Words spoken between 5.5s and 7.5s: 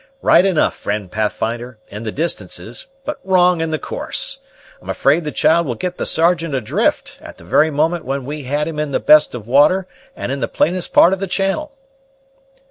will get the Sergeant adrift, at the